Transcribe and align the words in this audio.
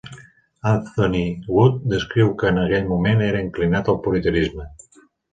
Anthony 0.69 1.25
Wood 1.57 1.75
descriu 1.91 2.31
que 2.43 2.49
en 2.53 2.57
aquell 2.61 2.87
moment 2.93 3.21
era 3.27 3.43
"inclinat 3.47 3.91
al 3.93 3.99
puritanisme". 4.07 4.67